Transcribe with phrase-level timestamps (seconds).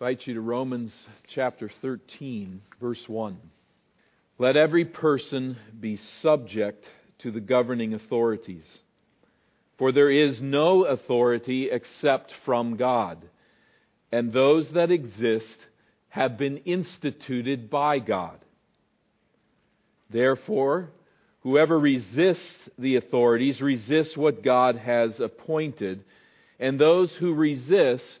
[0.00, 0.94] invite you to Romans
[1.34, 3.36] chapter 13, verse 1.
[4.38, 6.86] Let every person be subject
[7.18, 8.64] to the governing authorities.
[9.76, 13.18] For there is no authority except from God,
[14.10, 15.58] and those that exist
[16.08, 18.38] have been instituted by God.
[20.08, 20.88] Therefore,
[21.42, 26.04] whoever resists the authorities resists what God has appointed,
[26.58, 28.20] and those who resist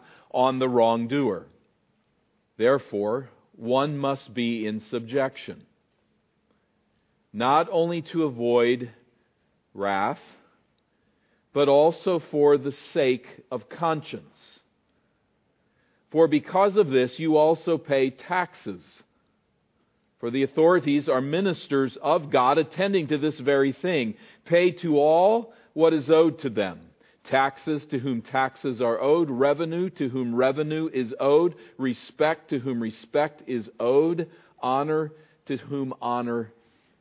[0.33, 1.45] on the wrongdoer.
[2.57, 5.63] Therefore, one must be in subjection,
[7.33, 8.91] not only to avoid
[9.73, 10.19] wrath,
[11.53, 14.59] but also for the sake of conscience.
[16.11, 18.83] For because of this, you also pay taxes.
[20.19, 24.15] For the authorities are ministers of God attending to this very thing.
[24.45, 26.79] Pay to all what is owed to them
[27.25, 32.81] taxes to whom taxes are owed, revenue to whom revenue is owed, respect to whom
[32.81, 35.11] respect is owed, honor
[35.45, 36.51] to whom honor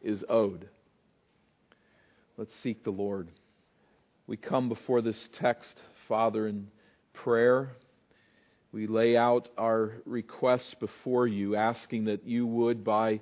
[0.02, 0.68] is owed.
[2.36, 3.28] Let's seek the Lord.
[4.26, 5.74] We come before this text,
[6.08, 6.68] Father, in
[7.12, 7.72] prayer.
[8.72, 13.20] We lay out our requests before you, asking that you would, by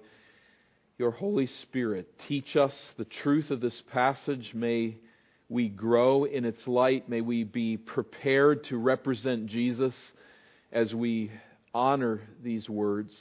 [0.98, 4.52] your Holy Spirit, teach us the truth of this passage.
[4.52, 4.98] May
[5.48, 7.08] we grow in its light.
[7.08, 9.94] May we be prepared to represent Jesus
[10.72, 11.30] as we
[11.74, 13.12] honor these words.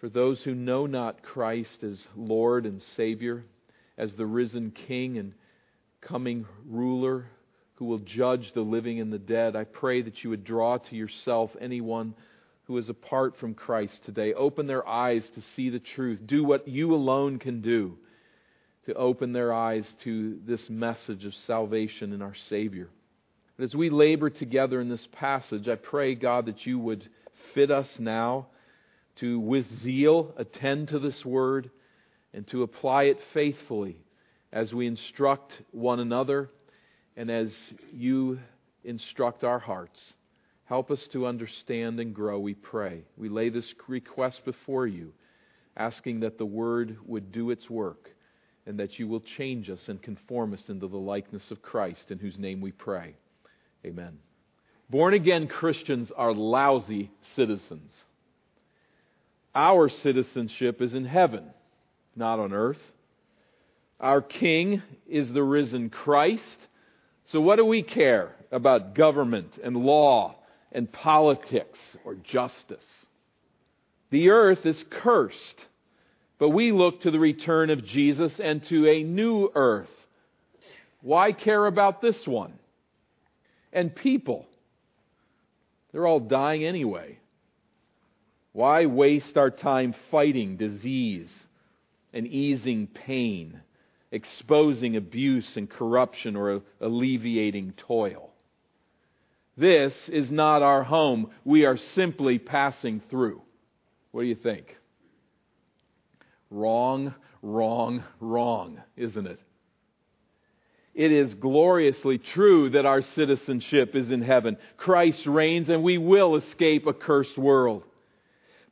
[0.00, 3.44] For those who know not Christ as Lord and Savior,
[3.96, 5.32] as the risen King and
[6.00, 7.26] coming ruler
[7.76, 10.94] who will judge the living and the dead, I pray that you would draw to
[10.94, 12.14] yourself anyone
[12.64, 14.34] who is apart from Christ today.
[14.34, 16.20] Open their eyes to see the truth.
[16.24, 17.98] Do what you alone can do
[18.86, 22.88] to open their eyes to this message of salvation in our Savior.
[23.56, 27.08] But as we labor together in this passage, I pray, God, that you would
[27.54, 28.48] fit us now
[29.20, 31.70] to, with zeal, attend to this word
[32.32, 33.96] and to apply it faithfully
[34.52, 36.50] as we instruct one another
[37.16, 37.52] and as
[37.92, 38.38] you
[38.82, 39.98] instruct our hearts.
[40.64, 43.04] Help us to understand and grow, we pray.
[43.16, 45.12] We lay this request before you,
[45.76, 48.10] asking that the word would do its work
[48.66, 52.18] and that you will change us and conform us into the likeness of Christ, in
[52.18, 53.14] whose name we pray.
[53.84, 54.18] Amen.
[54.90, 57.90] Born again Christians are lousy citizens.
[59.54, 61.44] Our citizenship is in heaven,
[62.16, 62.80] not on earth.
[64.00, 66.42] Our King is the risen Christ.
[67.32, 70.36] So, what do we care about government and law
[70.72, 72.84] and politics or justice?
[74.10, 75.60] The earth is cursed
[76.38, 79.88] but we look to the return of Jesus and to a new earth.
[81.00, 82.54] Why care about this one?
[83.72, 84.46] And people,
[85.92, 87.18] they're all dying anyway.
[88.52, 91.28] Why waste our time fighting disease
[92.12, 93.60] and easing pain,
[94.12, 98.30] exposing abuse and corruption, or alleviating toil?
[99.56, 101.30] This is not our home.
[101.44, 103.42] We are simply passing through.
[104.12, 104.76] What do you think?
[106.54, 109.40] Wrong, wrong, wrong, isn't it?
[110.94, 114.56] It is gloriously true that our citizenship is in heaven.
[114.76, 117.82] Christ reigns and we will escape a cursed world.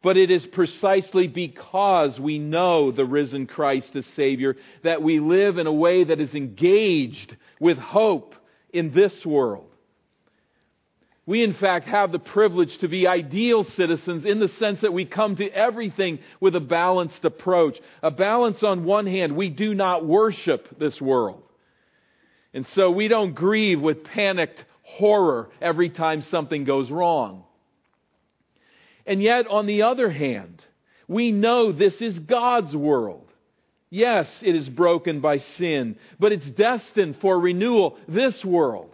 [0.00, 4.54] But it is precisely because we know the risen Christ as Savior
[4.84, 8.36] that we live in a way that is engaged with hope
[8.72, 9.71] in this world.
[11.24, 15.04] We, in fact, have the privilege to be ideal citizens in the sense that we
[15.04, 17.78] come to everything with a balanced approach.
[18.02, 21.42] A balance on one hand, we do not worship this world.
[22.52, 27.44] And so we don't grieve with panicked horror every time something goes wrong.
[29.06, 30.64] And yet, on the other hand,
[31.06, 33.28] we know this is God's world.
[33.90, 38.90] Yes, it is broken by sin, but it's destined for renewal, this world.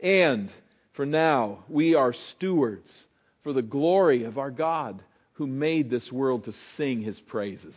[0.00, 0.50] And
[0.96, 2.88] for now, we are stewards
[3.44, 5.02] for the glory of our God
[5.34, 7.74] who made this world to sing his praises.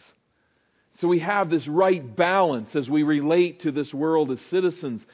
[1.02, 5.06] So we have this right balance as we relate to this world as citizens.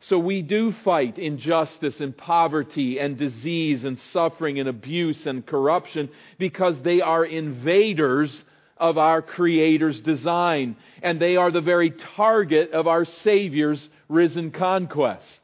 [0.00, 6.08] So we do fight injustice and poverty and disease and suffering and abuse and corruption
[6.38, 8.34] because they are invaders
[8.78, 15.40] of our Creator's design and they are the very target of our Savior's risen conquest.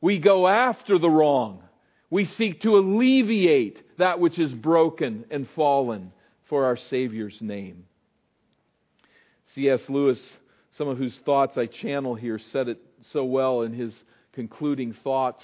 [0.00, 1.62] We go after the wrong.
[2.10, 6.12] We seek to alleviate that which is broken and fallen
[6.48, 7.86] for our Savior's name.
[9.54, 9.80] C.S.
[9.88, 10.20] Lewis,
[10.76, 12.78] some of whose thoughts I channel here, said it
[13.12, 13.94] so well in his
[14.32, 15.42] concluding thoughts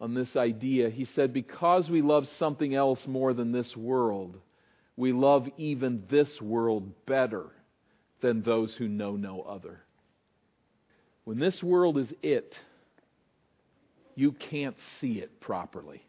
[0.00, 0.90] on this idea.
[0.90, 4.38] He said, Because we love something else more than this world,
[4.96, 7.46] we love even this world better
[8.20, 9.80] than those who know no other.
[11.24, 12.54] When this world is it,
[14.16, 16.02] you can't see it properly.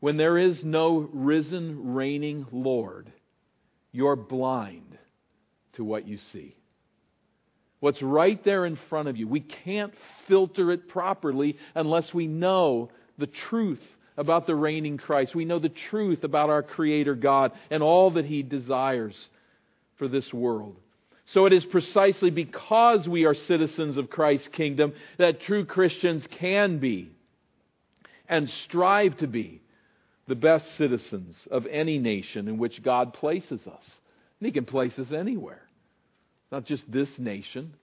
[0.00, 3.10] When there is no risen, reigning Lord,
[3.90, 4.96] you're blind
[5.72, 6.54] to what you see.
[7.80, 9.26] What's right there in front of you.
[9.26, 9.92] We can't
[10.28, 13.82] filter it properly unless we know the truth
[14.16, 15.34] about the reigning Christ.
[15.34, 19.16] We know the truth about our Creator God and all that He desires
[19.96, 20.76] for this world.
[21.32, 26.78] So it is precisely because we are citizens of Christ's kingdom that true Christians can
[26.78, 27.10] be
[28.28, 29.60] and strive to be
[30.26, 33.84] the best citizens of any nation in which God places us.
[34.40, 35.62] And He can place us anywhere.
[36.50, 37.74] Not just this nation,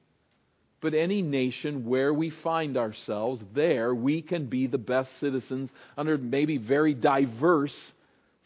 [0.81, 6.17] but any nation where we find ourselves, there we can be the best citizens under
[6.17, 7.75] maybe very diverse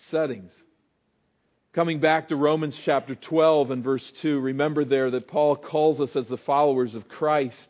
[0.10, 0.52] settings.
[1.72, 6.16] Coming back to Romans chapter 12 and verse 2, remember there that Paul calls us
[6.16, 7.68] as the followers of Christ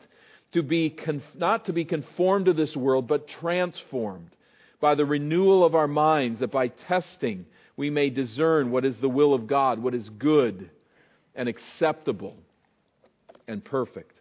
[0.54, 0.96] to be
[1.36, 4.30] not to be conformed to this world, but transformed
[4.80, 9.10] by the renewal of our minds, that by testing we may discern what is the
[9.10, 10.70] will of God, what is good
[11.36, 12.38] and acceptable
[13.50, 14.18] and perfect.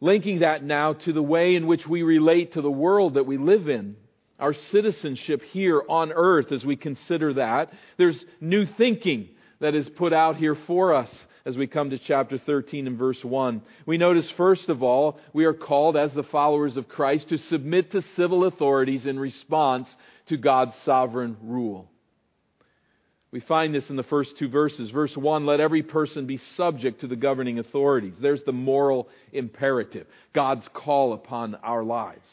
[0.00, 3.36] Linking that now to the way in which we relate to the world that we
[3.36, 3.96] live in,
[4.40, 9.28] our citizenship here on earth as we consider that, there's new thinking
[9.60, 11.10] that is put out here for us
[11.44, 13.62] as we come to chapter 13 and verse 1.
[13.86, 17.92] We notice, first of all, we are called as the followers of Christ to submit
[17.92, 19.88] to civil authorities in response
[20.26, 21.90] to God's sovereign rule.
[23.32, 24.90] We find this in the first two verses.
[24.90, 28.14] Verse 1 let every person be subject to the governing authorities.
[28.20, 32.26] There's the moral imperative, God's call upon our lives.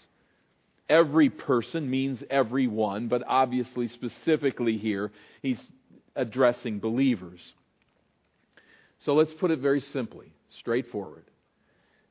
[0.89, 5.12] Every person means everyone, but obviously, specifically here,
[5.42, 5.60] he's
[6.16, 7.39] addressing believers.
[9.06, 11.25] So let's put it very simply, straightforward.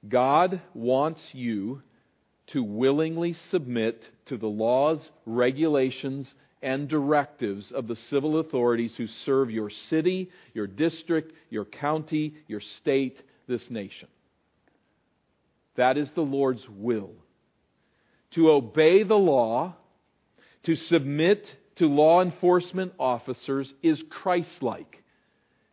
[0.09, 1.83] God wants you
[2.49, 6.33] to willingly submit to the laws, regulations,
[6.63, 12.61] and directives of the civil authorities who serve your city, your district, your county, your
[12.81, 14.09] state, this nation.
[15.77, 17.13] That is the Lord's will.
[18.37, 19.75] To obey the law,
[20.65, 21.47] to submit
[21.77, 25.03] to law enforcement officers is Christ like.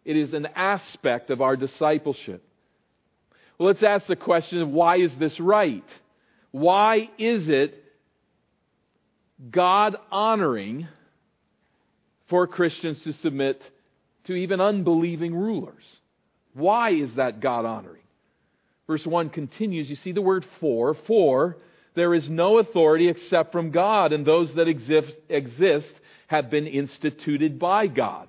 [0.06, 2.42] It is an aspect of our discipleship.
[3.58, 5.84] Well, let's ask the question why is this right?
[6.52, 7.84] Why is it
[9.52, 10.88] God honoring
[12.30, 13.62] for Christians to submit
[14.26, 15.84] to even unbelieving rulers?
[16.54, 18.04] Why is that God honoring?
[18.88, 19.90] Verse 1 continues.
[19.90, 20.94] You see the word for.
[20.94, 21.58] For
[21.96, 25.94] there is no authority except from God, and those that exist, exist
[26.28, 28.28] have been instituted by God.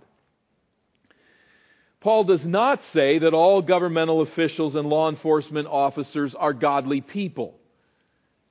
[2.00, 7.54] Paul does not say that all governmental officials and law enforcement officers are godly people.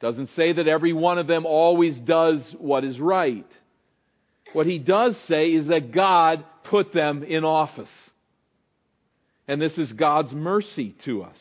[0.02, 3.46] Doesn't say that every one of them always does what is right.
[4.54, 7.90] What he does say is that God put them in office.
[9.48, 11.38] And this is God's mercy to us.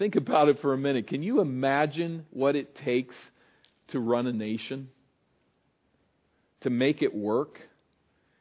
[0.00, 1.08] Think about it for a minute.
[1.08, 3.14] Can you imagine what it takes
[3.88, 4.88] to run a nation?
[6.62, 7.60] To make it work?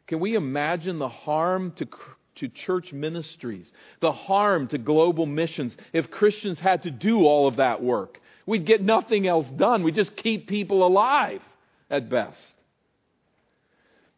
[0.07, 1.87] Can we imagine the harm to
[2.35, 7.57] to church ministries, the harm to global missions if Christians had to do all of
[7.57, 8.21] that work.
[8.45, 9.83] We'd get nothing else done.
[9.83, 11.41] We'd just keep people alive
[11.89, 12.39] at best.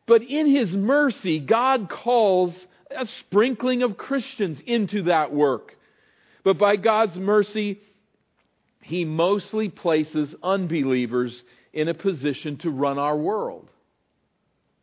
[0.06, 2.54] But in His mercy, God calls
[2.92, 5.74] a sprinkling of Christians into that work.
[6.44, 7.80] But by God's mercy,
[8.82, 11.40] He mostly places unbelievers
[11.74, 13.70] in a position to run our world.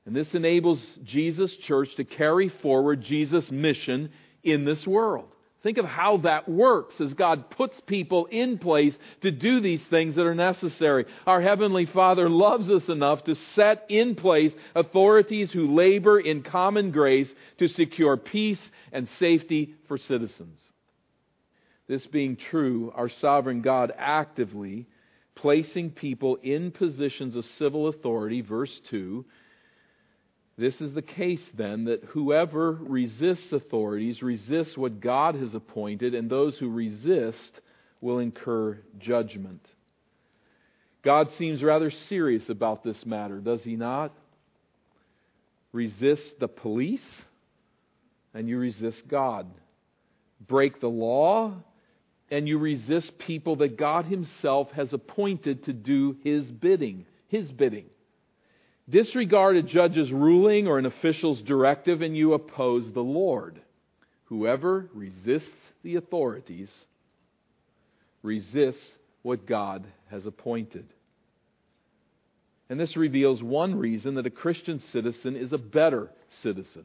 [0.07, 4.11] And this enables Jesus' church to carry forward Jesus' mission
[4.43, 5.29] in this world.
[5.63, 10.15] Think of how that works as God puts people in place to do these things
[10.15, 11.05] that are necessary.
[11.27, 16.93] Our Heavenly Father loves us enough to set in place authorities who labor in common
[16.93, 18.61] grace to secure peace
[18.93, 20.59] and safety for citizens.
[21.89, 24.87] This being true, our sovereign God actively
[25.35, 29.25] placing people in positions of civil authority, verse 2.
[30.59, 36.29] This is the case then that whoever resists authorities resists what God has appointed, and
[36.29, 37.61] those who resist
[38.01, 39.65] will incur judgment.
[41.05, 44.13] God seems rather serious about this matter, does he not?
[45.73, 47.01] Resist the police,
[48.35, 49.47] and you resist God.
[50.47, 51.55] Break the law,
[52.31, 57.07] and you resist people that God Himself has appointed to do His bidding.
[57.29, 57.87] His bidding.
[58.89, 63.61] Disregard a judge's ruling or an official's directive, and you oppose the Lord.
[64.27, 65.49] Whoever resists
[65.83, 66.71] the authorities
[68.23, 68.91] resists
[69.23, 70.87] what God has appointed.
[72.71, 76.11] And this reveals one reason that a Christian citizen is a better
[76.43, 76.85] citizen.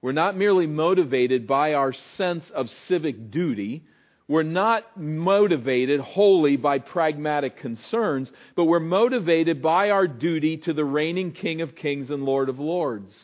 [0.00, 3.82] We're not merely motivated by our sense of civic duty.
[4.28, 10.84] We're not motivated wholly by pragmatic concerns, but we're motivated by our duty to the
[10.84, 13.14] reigning King of Kings and Lord of Lords.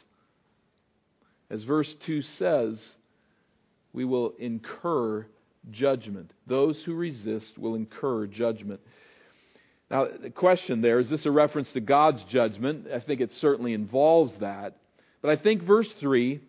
[1.51, 2.81] As verse 2 says,
[3.93, 5.27] we will incur
[5.71, 6.31] judgment.
[6.47, 8.81] Those who resist will incur judgment.
[9.91, 12.87] Now, the question there is this a reference to God's judgment?
[12.93, 14.77] I think it certainly involves that.
[15.21, 16.41] But I think verse 3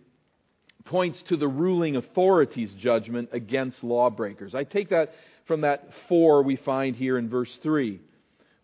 [0.86, 4.54] points to the ruling authority's judgment against lawbreakers.
[4.56, 5.14] I take that
[5.46, 8.00] from that for we find here in verse 3.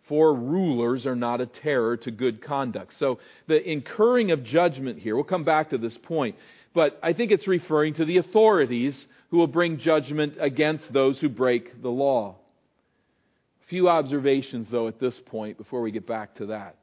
[0.07, 2.93] For rulers are not a terror to good conduct.
[2.97, 6.35] So the incurring of judgment here, we'll come back to this point,
[6.73, 8.99] but I think it's referring to the authorities
[9.29, 12.37] who will bring judgment against those who break the law.
[13.63, 16.77] A few observations, though, at this point before we get back to that.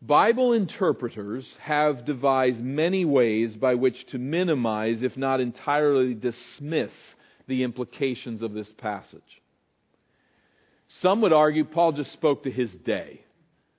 [0.00, 6.92] Bible interpreters have devised many ways by which to minimize, if not entirely dismiss,
[7.48, 9.42] the implications of this passage.
[11.00, 13.22] Some would argue Paul just spoke to his day.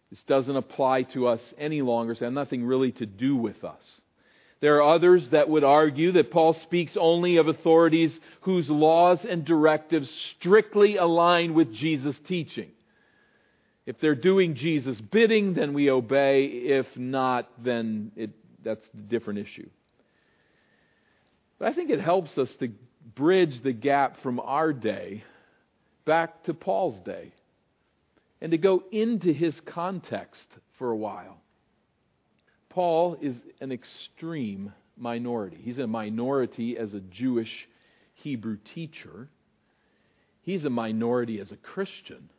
[0.10, 3.64] This doesn't apply to us any longer, so it has nothing really to do with
[3.64, 3.84] us.
[4.60, 9.46] There are others that would argue that Paul speaks only of authorities whose laws and
[9.46, 12.72] directives strictly align with Jesus' teaching.
[13.90, 16.46] If they're doing Jesus' bidding, then we obey.
[16.46, 18.30] If not, then it,
[18.64, 19.68] that's a different issue.
[21.58, 22.68] But I think it helps us to
[23.16, 25.24] bridge the gap from our day
[26.06, 27.34] back to Paul's day
[28.42, 30.46] and to go into his context
[30.78, 31.42] for a while.
[32.70, 35.58] Paul is an extreme minority.
[35.64, 37.68] He's a minority as a Jewish
[38.14, 39.30] Hebrew teacher,
[40.44, 42.30] he's a minority as a Christian.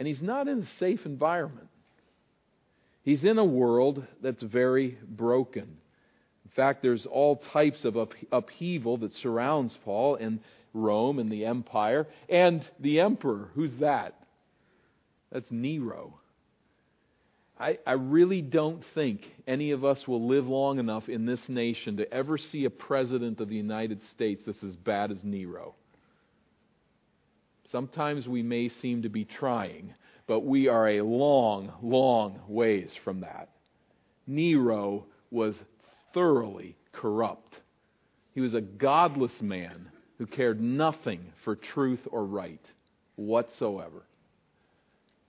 [0.00, 1.68] And he's not in a safe environment.
[3.02, 5.64] He's in a world that's very broken.
[5.64, 7.98] In fact, there's all types of
[8.32, 10.40] upheaval that surrounds Paul in
[10.72, 12.06] Rome and the empire.
[12.30, 14.14] And the emperor, who's that?
[15.30, 16.14] That's Nero.
[17.58, 21.98] I, I really don't think any of us will live long enough in this nation
[21.98, 25.74] to ever see a president of the United States that's as bad as Nero.
[27.70, 29.94] Sometimes we may seem to be trying,
[30.26, 33.50] but we are a long, long ways from that.
[34.26, 35.54] Nero was
[36.12, 37.60] thoroughly corrupt.
[38.34, 42.64] He was a godless man who cared nothing for truth or right
[43.16, 44.02] whatsoever.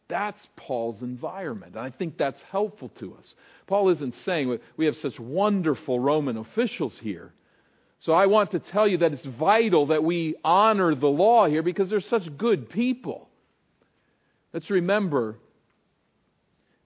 [0.07, 1.75] That's Paul's environment.
[1.75, 3.33] And I think that's helpful to us.
[3.67, 7.33] Paul isn't saying we have such wonderful Roman officials here.
[8.01, 11.62] So I want to tell you that it's vital that we honor the law here
[11.62, 13.29] because they're such good people.
[14.53, 15.38] Let's remember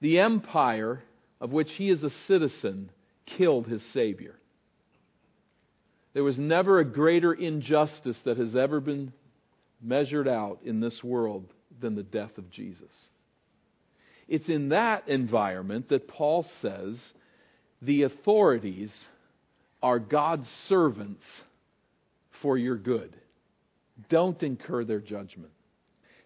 [0.02, 1.02] the empire
[1.40, 2.92] of which he is a citizen
[3.26, 4.36] killed his Savior.
[6.14, 9.14] There was never a greater injustice that has ever been
[9.82, 11.46] measured out in this world
[11.82, 12.92] than the death of Jesus.
[14.28, 17.00] It's in that environment that Paul says
[17.82, 18.92] the authorities
[19.86, 21.24] are God's servants
[22.42, 23.15] for your good.
[24.10, 25.51] Don't incur their judgment.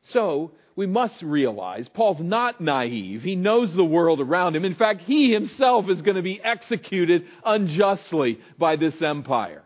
[0.02, 3.22] So, we must realize Paul's not naive.
[3.22, 4.64] He knows the world around him.
[4.64, 9.64] In fact, he himself is going to be executed unjustly by this empire.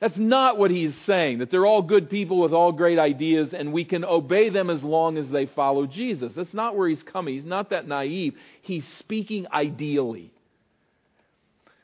[0.00, 3.70] That's not what he's saying, that they're all good people with all great ideas and
[3.70, 6.32] we can obey them as long as they follow Jesus.
[6.34, 7.34] That's not where he's coming.
[7.34, 8.32] He's not that naive.
[8.62, 10.32] He's speaking ideally.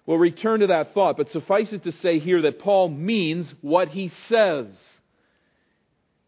[0.06, 3.88] We'll return to that thought, but suffice it to say here that Paul means what
[3.88, 4.66] he says.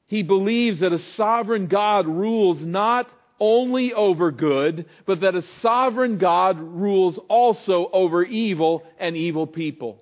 [0.07, 6.17] He believes that a sovereign God rules not only over good, but that a sovereign
[6.17, 10.01] God rules also over evil and evil people.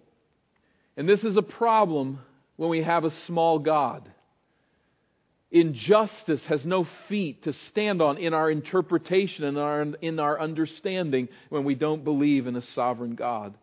[0.96, 2.20] And this is a problem
[2.56, 4.08] when we have a small God.
[5.50, 11.28] Injustice has no feet to stand on in our interpretation and our, in our understanding
[11.48, 13.54] when we don't believe in a sovereign God.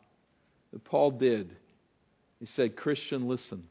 [0.71, 1.55] But Paul did.
[2.39, 3.63] He said, Christian, listen.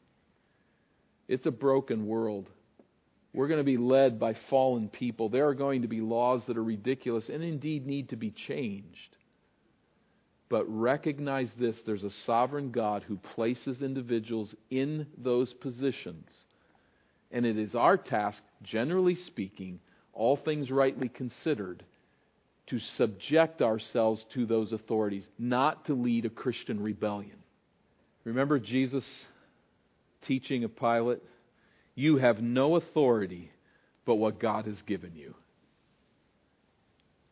[1.27, 2.49] It's a broken world.
[3.33, 5.29] We're going to be led by fallen people.
[5.29, 9.15] There are going to be laws that are ridiculous and indeed need to be changed.
[10.49, 16.29] But recognize this there's a sovereign God who places individuals in those positions.
[17.31, 19.79] And it is our task, generally speaking,
[20.11, 21.85] all things rightly considered,
[22.71, 27.37] to subject ourselves to those authorities, not to lead a Christian rebellion.
[28.23, 29.03] Remember Jesus
[30.25, 31.21] teaching a Pilate?
[31.95, 33.51] You have no authority
[34.05, 35.35] but what God has given you.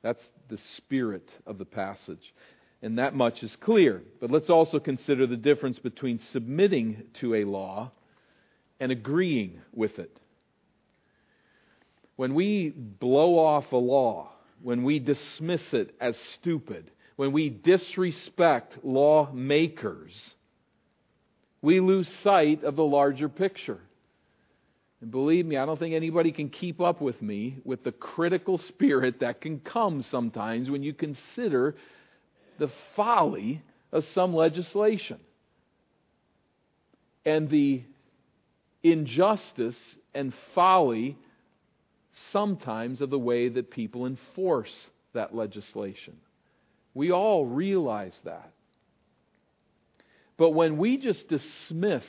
[0.01, 2.33] That's the spirit of the passage.
[2.81, 4.01] And that much is clear.
[4.19, 7.91] But let's also consider the difference between submitting to a law
[8.79, 10.15] and agreeing with it.
[12.17, 18.83] When we blow off a law, when we dismiss it as stupid, when we disrespect
[18.83, 20.13] lawmakers,
[21.61, 23.79] we lose sight of the larger picture.
[25.01, 28.57] And believe me, I don't think anybody can keep up with me with the critical
[28.69, 31.75] spirit that can come sometimes when you consider
[32.57, 33.61] the folly
[33.91, 35.19] of some legislation
[37.25, 37.83] and the
[38.83, 39.75] injustice
[40.13, 41.17] and folly
[42.31, 44.73] sometimes of the way that people enforce
[45.13, 46.15] that legislation.
[46.93, 48.51] We all realize that.
[50.37, 52.05] But when we just dismiss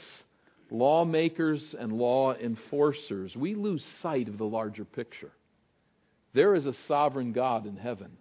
[0.71, 5.33] lawmakers and law enforcers, we lose sight of the larger picture.
[6.33, 8.17] There is a sovereign God in heaven.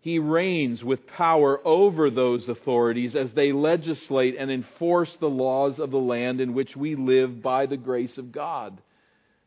[0.00, 5.92] He reigns with power over those authorities as they legislate and enforce the laws of
[5.92, 8.80] the land in which we live by the grace of God.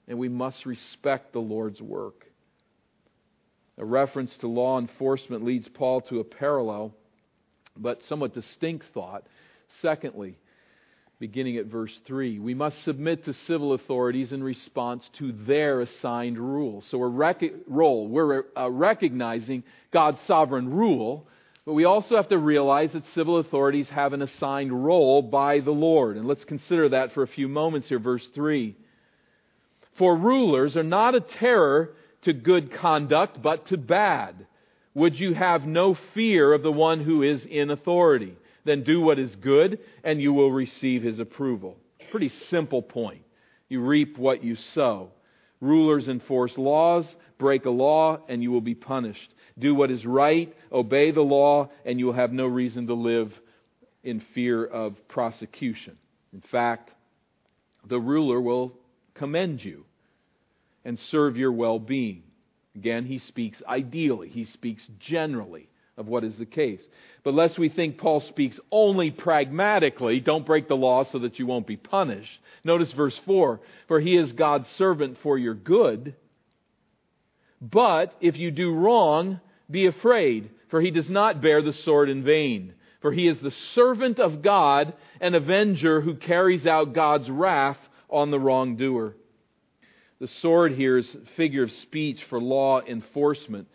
[0.07, 2.25] And we must respect the Lord's work.
[3.77, 6.93] A reference to law enforcement leads Paul to a parallel
[7.77, 9.23] but somewhat distinct thought.
[9.81, 10.37] Secondly,
[11.19, 16.37] beginning at verse 3, we must submit to civil authorities in response to their assigned
[16.37, 16.85] rules.
[16.89, 21.27] So we're rec- role, we're uh, recognizing God's sovereign rule,
[21.65, 25.71] but we also have to realize that civil authorities have an assigned role by the
[25.71, 26.17] Lord.
[26.17, 28.75] And let's consider that for a few moments here, verse 3.
[29.97, 34.45] For rulers are not a terror to good conduct, but to bad.
[34.93, 38.35] Would you have no fear of the one who is in authority?
[38.63, 41.77] Then do what is good, and you will receive his approval.
[42.11, 43.21] Pretty simple point.
[43.69, 45.11] You reap what you sow.
[45.61, 49.33] Rulers enforce laws, break a law, and you will be punished.
[49.57, 53.33] Do what is right, obey the law, and you will have no reason to live
[54.03, 55.97] in fear of prosecution.
[56.33, 56.91] In fact,
[57.87, 58.73] the ruler will
[59.15, 59.85] commend you
[60.83, 62.23] and serve your well being.
[62.75, 66.81] Again, he speaks ideally, he speaks generally of what is the case.
[67.23, 71.47] But lest we think Paul speaks only pragmatically, don't break the law so that you
[71.47, 72.39] won't be punished.
[72.63, 76.15] Notice verse 4 For he is God's servant for your good.
[77.61, 79.39] But if you do wrong,
[79.71, 82.73] be afraid, for he does not bear the sword in vain.
[83.01, 87.77] For he is the servant of God, an avenger who carries out God's wrath
[88.15, 89.15] on the wrongdoer.
[90.19, 93.67] The sword here is a figure of speech for law enforcement.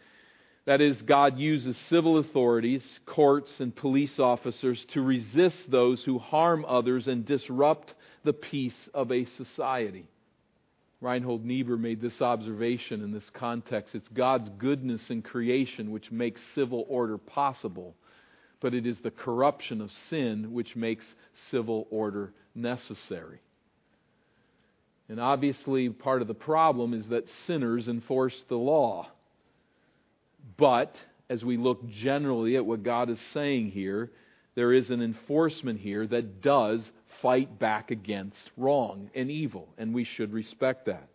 [0.64, 6.64] That is, God uses civil authorities, courts, and police officers to resist those who harm
[6.66, 7.92] others and disrupt
[8.24, 10.08] the peace of a society.
[11.02, 13.94] Reinhold Niebuhr made this observation in this context.
[13.94, 17.94] It's God's goodness in creation which makes civil order possible,
[18.60, 21.04] but it is the corruption of sin which makes
[21.50, 23.40] civil order necessary.
[25.10, 29.08] And obviously, part of the problem is that sinners enforce the law.
[30.56, 30.94] But
[31.28, 34.12] as we look generally at what God is saying here,
[34.54, 36.88] there is an enforcement here that does
[37.22, 41.08] fight back against wrong and evil, and we should respect that.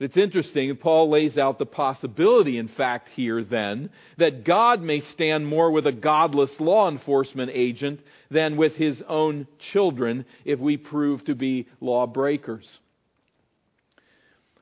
[0.00, 5.46] It's interesting, Paul lays out the possibility, in fact, here then, that God may stand
[5.46, 8.00] more with a godless law enforcement agent
[8.32, 12.66] than with his own children if we prove to be lawbreakers.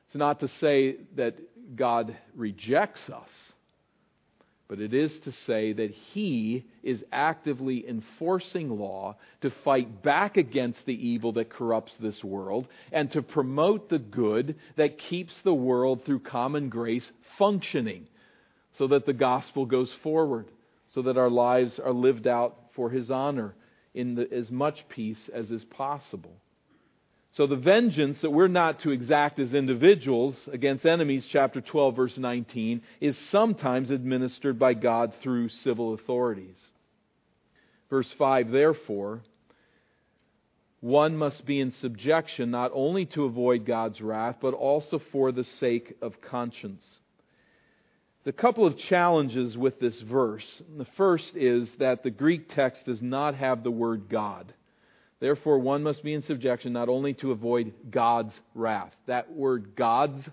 [0.07, 1.35] It's not to say that
[1.75, 3.29] God rejects us,
[4.67, 10.85] but it is to say that He is actively enforcing law to fight back against
[10.85, 16.03] the evil that corrupts this world and to promote the good that keeps the world
[16.05, 18.07] through common grace functioning
[18.77, 20.47] so that the gospel goes forward,
[20.93, 23.55] so that our lives are lived out for His honor
[23.93, 26.35] in the, as much peace as is possible.
[27.35, 32.17] So the vengeance that we're not to exact as individuals against enemies, chapter 12, verse
[32.17, 36.55] 19, is sometimes administered by God through civil authorities.
[37.89, 39.21] Verse 5, therefore,
[40.79, 45.43] one must be in subjection not only to avoid God's wrath, but also for the
[45.59, 46.85] sake of conscience.
[48.23, 50.61] There's a couple of challenges with this verse.
[50.77, 54.53] The first is that the Greek text does not have the word God.
[55.25, 58.93] Therefore, one must be in subjection not only to avoid God's wrath.
[59.07, 60.23] That word God's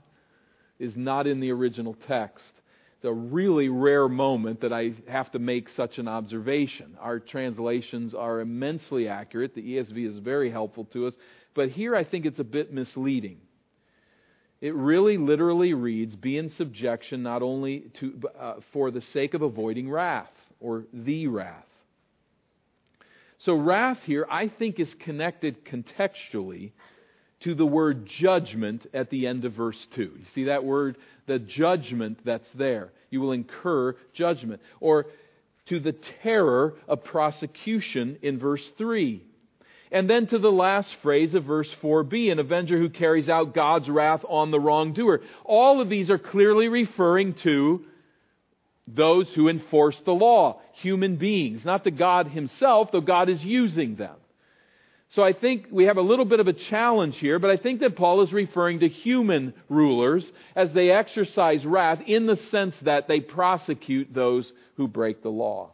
[0.78, 2.52] is not in the original text.
[2.96, 6.98] It's a really rare moment that I have to make such an observation.
[7.00, 9.54] Our translations are immensely accurate.
[9.54, 11.14] The ESV is very helpful to us.
[11.54, 13.38] But here I think it's a bit misleading.
[14.60, 19.40] It really literally reads, be in subjection not only to, uh, for the sake of
[19.40, 20.28] avoiding wrath
[20.60, 21.64] or the wrath.
[23.44, 26.72] So, wrath here, I think, is connected contextually
[27.40, 30.02] to the word judgment at the end of verse 2.
[30.02, 30.96] You see that word?
[31.26, 32.92] The judgment that's there.
[33.10, 34.62] You will incur judgment.
[34.78, 35.06] Or
[35.66, 39.24] to the terror of prosecution in verse 3.
[39.90, 43.88] And then to the last phrase of verse 4b, an avenger who carries out God's
[43.88, 45.20] wrath on the wrongdoer.
[45.44, 47.84] All of these are clearly referring to
[48.86, 53.96] those who enforce the law, human beings, not the God himself, though God is using
[53.96, 54.16] them.
[55.14, 57.80] So I think we have a little bit of a challenge here, but I think
[57.80, 60.24] that Paul is referring to human rulers
[60.56, 65.72] as they exercise wrath in the sense that they prosecute those who break the law.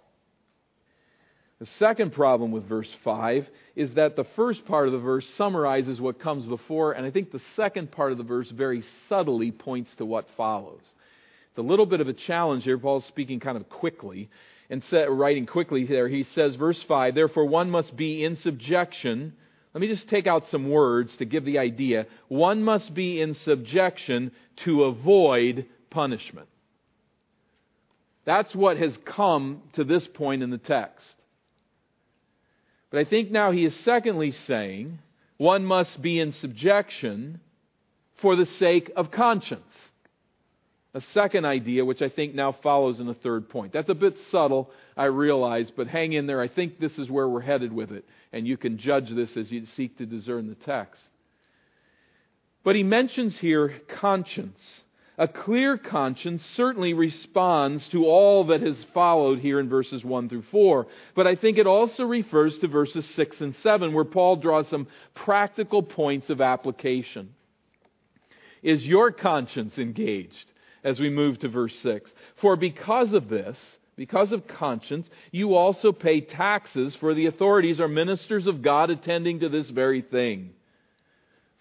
[1.60, 6.00] The second problem with verse 5 is that the first part of the verse summarizes
[6.00, 9.90] what comes before, and I think the second part of the verse very subtly points
[9.98, 10.82] to what follows.
[11.58, 12.78] It's a little bit of a challenge here.
[12.78, 14.30] Paul's speaking kind of quickly
[14.70, 16.06] and writing quickly there.
[16.06, 19.32] He says, verse 5, therefore one must be in subjection.
[19.74, 22.06] Let me just take out some words to give the idea.
[22.28, 24.30] One must be in subjection
[24.66, 26.46] to avoid punishment.
[28.24, 31.16] That's what has come to this point in the text.
[32.92, 35.00] But I think now he is secondly saying
[35.38, 37.40] one must be in subjection
[38.22, 39.64] for the sake of conscience
[40.98, 43.72] a second idea, which I think now follows in a third point.
[43.72, 46.40] That's a bit subtle, I realize, but hang in there.
[46.40, 49.50] I think this is where we're headed with it, and you can judge this as
[49.52, 51.00] you seek to discern the text.
[52.64, 54.58] But he mentions here conscience.
[55.18, 60.44] A clear conscience certainly responds to all that has followed here in verses 1 through
[60.50, 60.88] 4.
[61.14, 64.88] But I think it also refers to verses 6 and 7, where Paul draws some
[65.14, 67.34] practical points of application.
[68.64, 70.50] Is your conscience engaged?
[70.84, 72.10] As we move to verse 6.
[72.40, 73.56] For because of this,
[73.96, 79.40] because of conscience, you also pay taxes, for the authorities are ministers of God attending
[79.40, 80.50] to this very thing.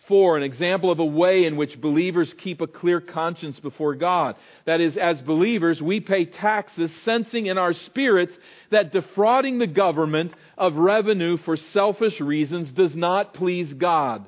[0.07, 4.37] For an example of a way in which believers keep a clear conscience before God.
[4.65, 8.33] That is, as believers, we pay taxes, sensing in our spirits
[8.71, 14.25] that defrauding the government of revenue for selfish reasons does not please God.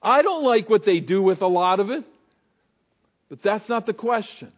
[0.00, 2.04] I don't like what they do with a lot of it.
[3.32, 4.52] But that's not the question.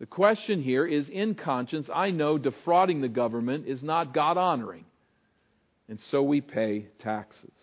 [0.00, 4.86] The question here is in conscience, I know defrauding the government is not God honoring.
[5.88, 7.54] And so we pay taxes.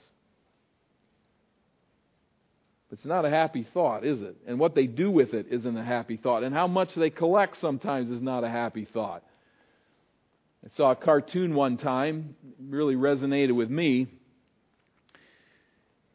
[2.89, 4.37] But It's not a happy thought, is it?
[4.47, 6.43] And what they do with it isn't a happy thought.
[6.43, 9.23] And how much they collect sometimes is not a happy thought.
[10.63, 12.37] I saw a cartoon one time,
[12.69, 14.07] really resonated with me.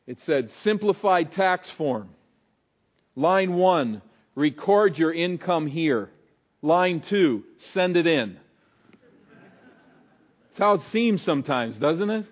[0.06, 2.08] It said, simplified tax form.
[3.18, 4.00] Line one,
[4.36, 6.08] record your income here.
[6.62, 7.42] Line two,
[7.74, 8.36] send it in.
[10.50, 12.26] That's how it seems sometimes, doesn't it?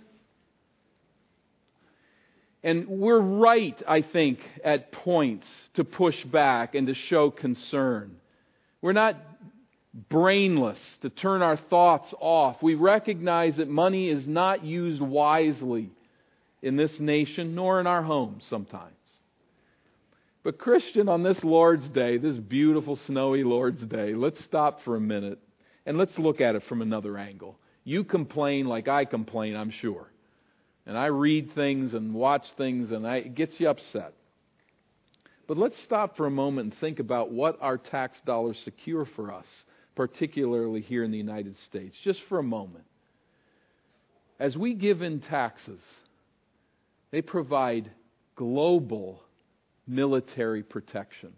[2.62, 8.18] And we're right, I think, at points to push back and to show concern.
[8.81, 9.16] We're not
[10.09, 12.62] brainless to turn our thoughts off.
[12.62, 15.90] We recognize that money is not used wisely
[16.62, 18.92] in this nation nor in our homes sometimes.
[20.46, 25.00] But, Christian, on this Lord's Day, this beautiful, snowy Lord's Day, let's stop for a
[25.00, 25.40] minute
[25.87, 27.59] and let's look at it from another angle.
[27.82, 30.09] You complain like I complain, I'm sure.
[30.87, 34.12] And I read things and watch things and I, it gets you upset.
[35.48, 39.32] But let's stop for a moment and think about what our tax dollars secure for
[39.32, 39.46] us,
[39.96, 42.85] particularly here in the United States, just for a moment.
[44.38, 45.80] As we give in taxes,
[47.11, 47.90] they provide
[48.37, 49.24] global
[49.87, 51.33] military protection.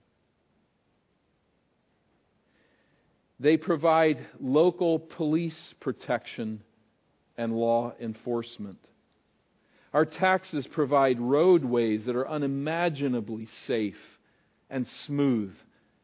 [3.40, 6.62] They provide local police protection
[7.37, 8.78] and law enforcement.
[9.92, 14.18] Our taxes provide roadways that are unimaginably safe
[14.68, 15.54] and smooth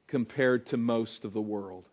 [0.07, 1.85] compared to most of the world.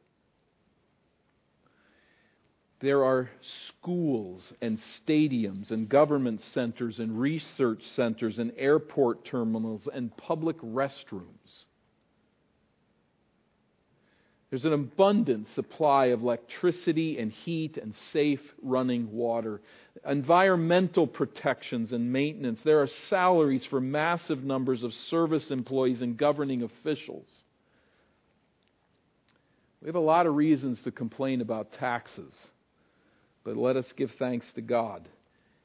[2.82, 3.30] There are
[3.68, 11.66] schools and stadiums and government centers and research centers and airport terminals and public restrooms.
[14.50, 19.62] There's an abundant supply of electricity and heat and safe running water.
[20.06, 22.62] Environmental protections and maintenance.
[22.64, 27.28] There are salaries for massive numbers of service employees and governing officials.
[29.82, 32.34] We have a lot of reasons to complain about taxes.
[33.44, 35.08] But let us give thanks to God.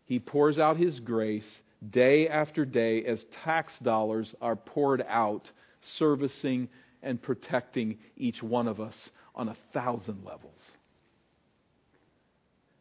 [0.05, 1.47] He pours out His grace
[1.91, 5.51] day after day as tax dollars are poured out,
[5.99, 6.69] servicing
[7.03, 8.95] and protecting each one of us
[9.35, 10.61] on a thousand levels.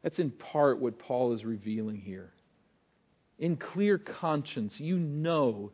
[0.04, 2.32] That's in part what Paul is revealing here.
[3.40, 5.72] In clear conscience, you know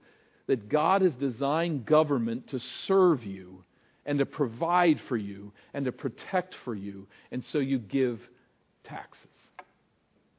[0.47, 3.63] that God has designed government to serve you
[4.05, 8.19] and to provide for you and to protect for you, and so you give
[8.83, 9.27] taxes.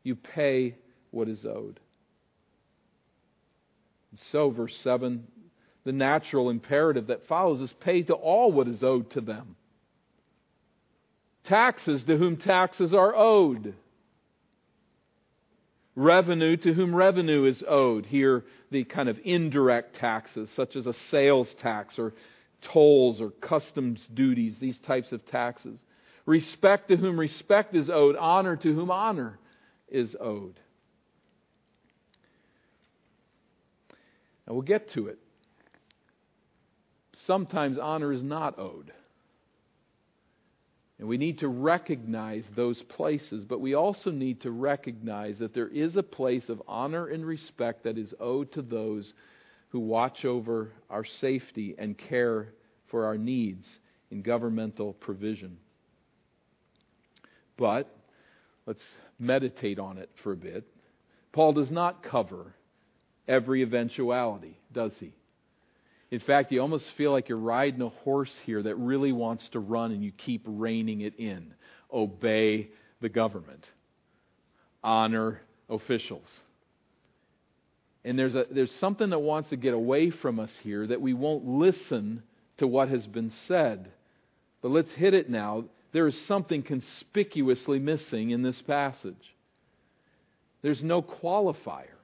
[0.02, 0.76] You pay
[1.10, 1.78] what is owed.
[4.10, 5.26] And so, verse 7,
[5.84, 9.56] the natural imperative that follows is pay to all what is owed to them.
[11.44, 13.74] Taxes to whom taxes are owed.
[15.96, 18.06] Revenue to whom revenue is owed.
[18.06, 22.14] Here, the kind of indirect taxes, such as a sales tax or
[22.72, 25.78] tolls or customs duties, these types of taxes.
[26.26, 29.38] Respect to whom respect is owed, honor to whom honor
[29.88, 30.58] is owed.
[34.46, 35.18] Now we'll get to it.
[37.26, 38.92] Sometimes honor is not owed.
[40.98, 45.68] And we need to recognize those places, but we also need to recognize that there
[45.68, 49.12] is a place of honor and respect that is owed to those
[49.70, 52.48] who watch over our safety and care
[52.88, 53.66] for our needs
[54.12, 55.56] in governmental provision.
[57.56, 57.94] But
[58.66, 58.82] let's
[59.18, 60.64] meditate on it for a bit.
[61.32, 62.54] Paul does not cover
[63.26, 65.14] every eventuality, does he?
[66.10, 69.60] In fact, you almost feel like you're riding a horse here that really wants to
[69.60, 71.54] run and you keep reining it in.
[71.90, 72.68] Obey
[73.00, 73.66] the government,
[74.84, 76.26] honor officials.
[78.04, 81.14] And there's, a, there's something that wants to get away from us here that we
[81.14, 82.22] won't listen
[82.58, 83.90] to what has been said.
[84.60, 89.14] But let's hit it now there is something conspicuously missing in this passage.
[90.62, 91.98] There's no qualifier.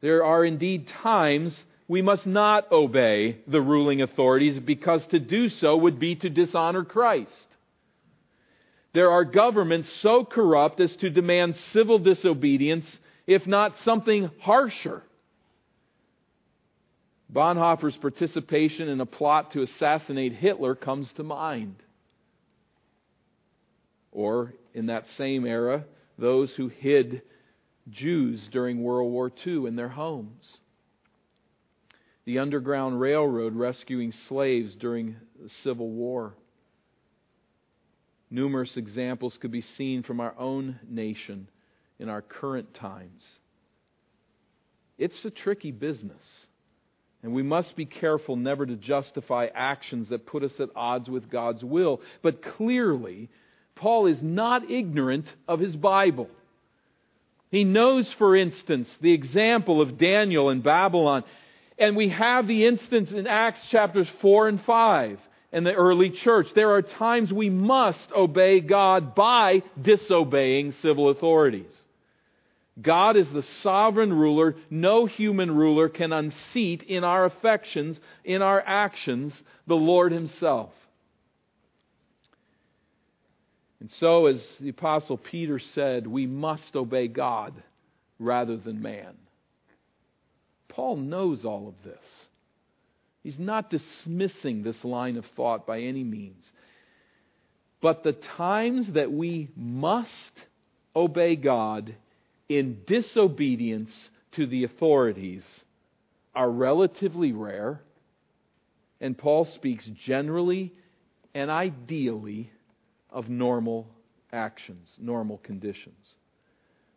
[0.00, 1.56] There are indeed times
[1.86, 6.84] we must not obey the ruling authorities because to do so would be to dishonor
[6.84, 7.46] Christ.
[8.94, 12.86] There are governments so corrupt as to demand civil disobedience,
[13.26, 15.02] if not something harsher.
[17.32, 21.76] Bonhoeffer's participation in a plot to assassinate Hitler comes to mind.
[24.12, 25.84] Or, in that same era,
[26.18, 27.22] those who hid
[27.90, 30.58] Jews during World War II in their homes.
[32.24, 36.34] The Underground Railroad rescuing slaves during the Civil War.
[38.30, 41.48] Numerous examples could be seen from our own nation
[41.98, 43.24] in our current times.
[44.98, 46.24] It's a tricky business.
[47.22, 51.30] And we must be careful never to justify actions that put us at odds with
[51.30, 52.00] God's will.
[52.22, 53.28] But clearly,
[53.74, 56.28] Paul is not ignorant of his Bible.
[57.50, 61.24] He knows, for instance, the example of Daniel in Babylon.
[61.78, 65.18] And we have the instance in Acts chapters 4 and 5
[65.52, 66.46] in the early church.
[66.54, 71.72] There are times we must obey God by disobeying civil authorities.
[72.80, 74.56] God is the sovereign ruler.
[74.70, 79.34] No human ruler can unseat in our affections, in our actions,
[79.66, 80.70] the Lord Himself.
[83.82, 87.52] And so, as the Apostle Peter said, we must obey God
[88.20, 89.14] rather than man.
[90.68, 92.04] Paul knows all of this.
[93.24, 96.44] He's not dismissing this line of thought by any means.
[97.80, 100.30] But the times that we must
[100.94, 101.92] obey God
[102.48, 103.90] in disobedience
[104.36, 105.42] to the authorities
[106.36, 107.80] are relatively rare.
[109.00, 110.72] And Paul speaks generally
[111.34, 112.52] and ideally
[113.12, 113.86] of normal
[114.32, 115.94] actions, normal conditions.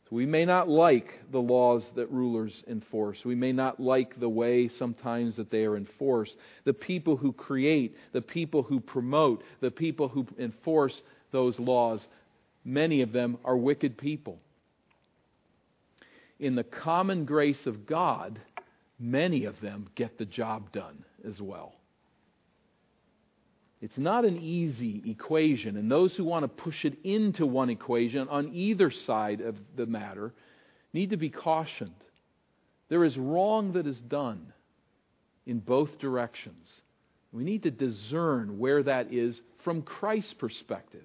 [0.09, 3.17] So we may not like the laws that rulers enforce.
[3.25, 6.35] We may not like the way sometimes that they are enforced.
[6.63, 10.93] The people who create, the people who promote, the people who enforce
[11.31, 12.07] those laws,
[12.63, 14.39] many of them are wicked people.
[16.39, 18.39] in the common grace of God,
[18.99, 21.73] many of them get the job done as well.
[23.81, 28.27] It's not an easy equation, and those who want to push it into one equation
[28.29, 30.33] on either side of the matter
[30.93, 31.93] need to be cautioned.
[32.89, 34.53] There is wrong that is done
[35.45, 36.67] in both directions.
[37.31, 41.03] We need to discern where that is from Christ's perspective.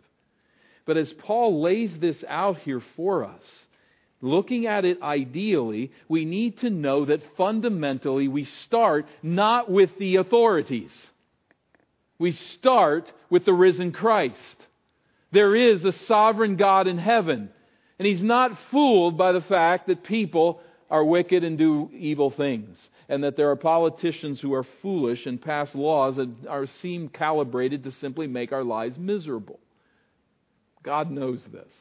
[0.86, 3.42] But as Paul lays this out here for us,
[4.20, 10.16] looking at it ideally, we need to know that fundamentally we start not with the
[10.16, 10.92] authorities.
[12.20, 14.36] We start with the risen Christ.
[15.32, 17.48] There is a sovereign God in heaven,
[17.98, 22.76] and he's not fooled by the fact that people are wicked and do evil things,
[23.08, 27.84] and that there are politicians who are foolish and pass laws that are seem calibrated
[27.84, 29.58] to simply make our lives miserable.
[30.82, 31.72] God knows this.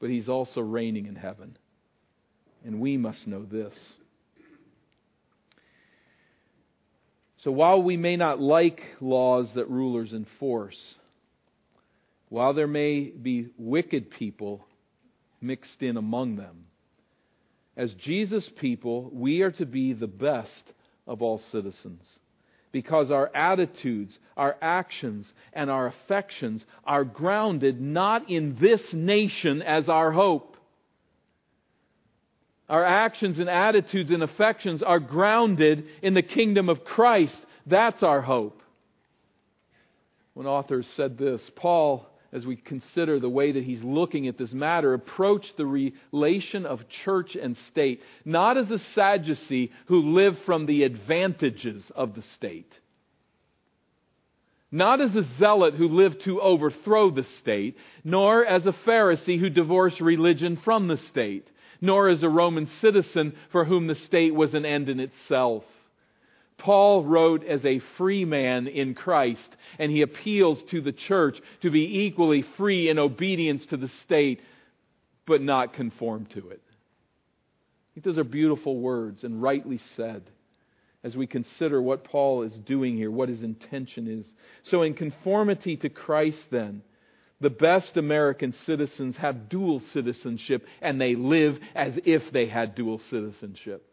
[0.00, 1.58] But he's also reigning in heaven.
[2.64, 3.74] And we must know this.
[7.48, 10.76] So while we may not like laws that rulers enforce,
[12.28, 14.66] while there may be wicked people
[15.40, 16.66] mixed in among them,
[17.74, 20.62] as Jesus people, we are to be the best
[21.06, 22.02] of all citizens
[22.70, 29.88] because our attitudes, our actions, and our affections are grounded not in this nation as
[29.88, 30.57] our hope.
[32.68, 37.36] Our actions and attitudes and affections are grounded in the kingdom of Christ.
[37.66, 38.60] That's our hope.
[40.34, 44.52] One author said this Paul as we consider the way that he's looking at this
[44.52, 50.66] matter, approached the relation of church and state not as a Sadducee who lived from
[50.66, 52.72] the advantages of the state,
[54.70, 59.48] not as a zealot who lived to overthrow the state, nor as a Pharisee who
[59.48, 61.48] divorced religion from the state,
[61.80, 65.64] nor as a Roman citizen for whom the state was an end in itself.
[66.58, 71.70] Paul wrote as a free man in Christ, and he appeals to the church to
[71.70, 74.40] be equally free in obedience to the state,
[75.24, 76.62] but not conform to it.
[76.64, 80.22] I think those are beautiful words and rightly said
[81.04, 84.26] as we consider what Paul is doing here, what his intention is.
[84.64, 86.82] So, in conformity to Christ, then,
[87.40, 93.00] the best American citizens have dual citizenship and they live as if they had dual
[93.10, 93.84] citizenship.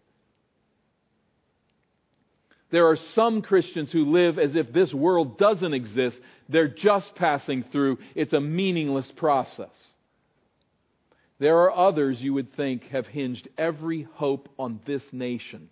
[2.71, 6.17] There are some Christians who live as if this world doesn't exist.
[6.49, 7.99] They're just passing through.
[8.15, 9.75] It's a meaningless process.
[11.37, 15.69] There are others you would think have hinged every hope on this nation,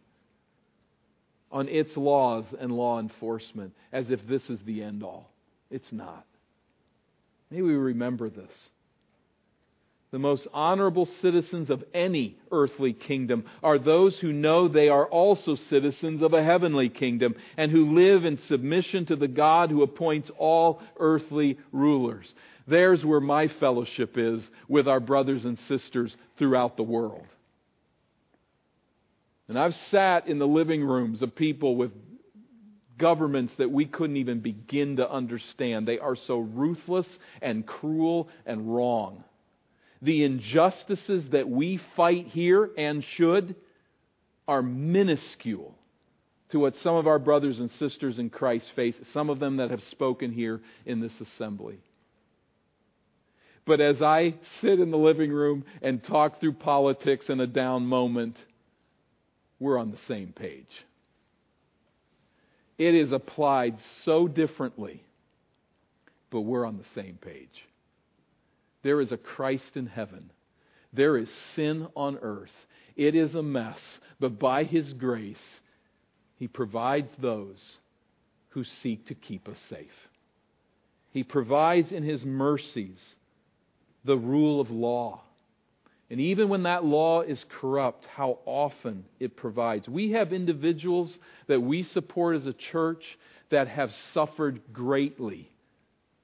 [1.51, 5.31] on its laws and law enforcement, as if this is the end all.
[5.71, 6.25] It's not.
[7.53, 8.51] May we remember this
[10.09, 15.55] the most honorable citizens of any earthly kingdom are those who know they are also
[15.69, 20.31] citizens of a heavenly kingdom and who live in submission to the God who appoints
[20.37, 22.31] all earthly rulers.
[22.67, 27.25] There's where my fellowship is with our brothers and sisters throughout the world.
[29.47, 31.91] And I've sat in the living rooms of people with
[32.97, 35.87] governments that we couldn't even begin to understand.
[35.87, 37.07] They are so ruthless
[37.41, 39.23] and cruel and wrong
[40.03, 43.55] the injustices that we fight here and should
[44.47, 45.73] are minuscule
[46.49, 49.71] to what some of our brothers and sisters in Christ face, some of them that
[49.71, 51.79] have spoken here in this assembly.
[53.65, 57.85] But as I sit in the living room and talk through politics in a down
[57.85, 58.35] moment,
[59.57, 60.67] we're on the same page.
[62.77, 65.03] It is applied so differently,
[66.31, 67.67] but we're on the same page.
[68.83, 70.31] There is a Christ in heaven.
[70.91, 72.53] There is sin on earth.
[72.95, 73.79] It is a mess,
[74.19, 75.37] but by His grace,
[76.37, 77.77] He provides those
[78.49, 80.09] who seek to keep us safe.
[81.11, 82.99] He provides in His mercies
[84.03, 85.21] the rule of law.
[86.13, 89.87] And even when that law is corrupt, how often it provides.
[89.87, 91.11] We have individuals
[91.47, 93.03] that we support as a church
[93.49, 95.49] that have suffered greatly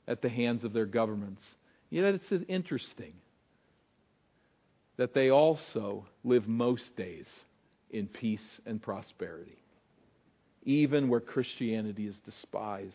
[0.08, 1.42] at the hands of their governments.
[1.90, 3.14] Yet it's interesting
[4.98, 7.26] that they also live most days
[7.90, 9.58] in peace and prosperity,
[10.66, 12.94] even where Christianity is despised.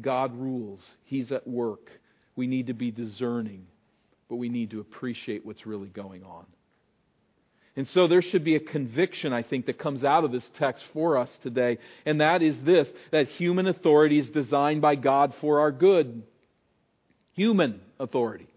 [0.00, 1.90] God rules, He's at work.
[2.36, 3.66] We need to be discerning,
[4.28, 6.46] but we need to appreciate what's really going on.
[7.76, 10.82] And so there should be a conviction, I think, that comes out of this text
[10.94, 15.60] for us today, and that is this that human authority is designed by God for
[15.60, 16.22] our good
[17.34, 18.48] human authority.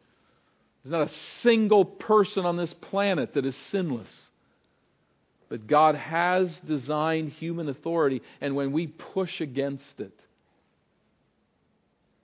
[0.83, 1.13] There's not a
[1.43, 4.07] single person on this planet that is sinless.
[5.49, 10.13] But God has designed human authority, and when we push against it,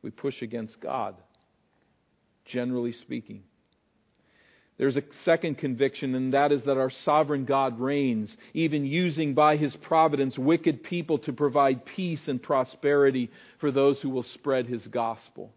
[0.03, 1.15] we push against God,
[2.45, 3.43] generally speaking.
[4.77, 9.55] There's a second conviction, and that is that our sovereign God reigns, even using by
[9.55, 14.85] his providence wicked people to provide peace and prosperity for those who will spread his
[14.87, 15.53] gospel.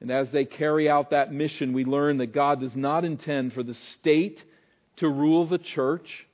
[0.00, 3.62] And as they carry out that mission, we learn that God does not intend for
[3.62, 4.38] the state
[4.96, 6.26] to rule the church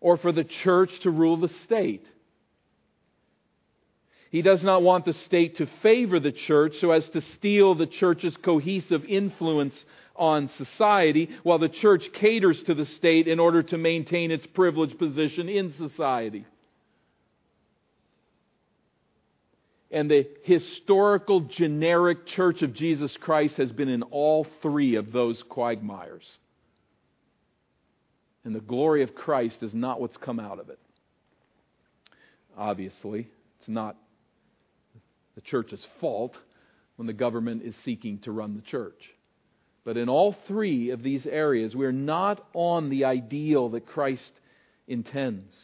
[0.00, 2.06] or for the church to rule the state.
[4.30, 7.86] He does not want the state to favor the church so as to steal the
[7.86, 9.74] church's cohesive influence
[10.16, 14.98] on society, while the church caters to the state in order to maintain its privileged
[14.98, 16.44] position in society.
[19.90, 25.42] And the historical generic church of Jesus Christ has been in all three of those
[25.48, 26.28] quagmires.
[28.44, 30.78] And the glory of Christ is not what's come out of it.
[32.56, 33.96] Obviously, it's not
[35.38, 36.36] the church's fault
[36.96, 39.08] when the government is seeking to run the church.
[39.84, 44.32] But in all three of these areas, we're not on the ideal that Christ
[44.88, 45.54] intends.